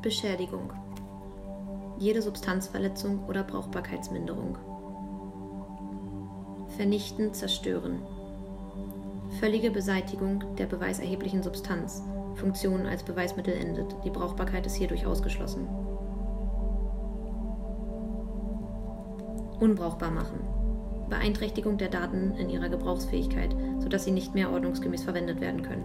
[0.00, 0.72] Beschädigung.
[1.98, 4.56] Jede Substanzverletzung oder Brauchbarkeitsminderung.
[6.76, 8.02] Vernichten, zerstören.
[9.40, 12.04] Völlige Beseitigung der beweiserheblichen Substanz.
[12.36, 13.96] Funktion als Beweismittel endet.
[14.04, 15.66] Die Brauchbarkeit ist hierdurch ausgeschlossen.
[19.58, 20.38] Unbrauchbar machen.
[21.08, 25.84] Beeinträchtigung der Daten in ihrer Gebrauchsfähigkeit, sodass sie nicht mehr ordnungsgemäß verwendet werden können.